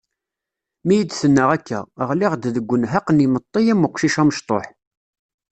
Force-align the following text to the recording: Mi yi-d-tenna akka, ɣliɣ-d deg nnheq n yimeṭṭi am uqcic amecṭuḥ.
Mi 0.85 0.93
yi-d-tenna 0.97 1.43
akka, 1.55 1.79
ɣliɣ-d 2.09 2.43
deg 2.55 2.69
nnheq 2.75 3.07
n 3.11 3.23
yimeṭṭi 3.23 3.61
am 3.71 3.85
uqcic 3.87 4.15
amecṭuḥ. 4.21 4.65